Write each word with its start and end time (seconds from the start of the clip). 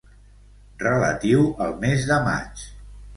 Relatiu 0.83 1.43
al 1.65 1.75
mes 1.83 2.07
de 2.13 2.17
maig. 2.29 2.65